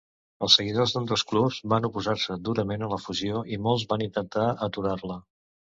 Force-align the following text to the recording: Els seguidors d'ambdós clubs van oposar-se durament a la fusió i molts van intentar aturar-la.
Els 0.45 0.53
seguidors 0.59 0.93
d'ambdós 0.95 1.23
clubs 1.33 1.59
van 1.75 1.87
oposar-se 1.91 2.39
durament 2.49 2.87
a 2.87 2.91
la 2.95 3.01
fusió 3.07 3.47
i 3.59 3.63
molts 3.69 3.87
van 3.95 4.07
intentar 4.11 4.53
aturar-la. 4.71 5.23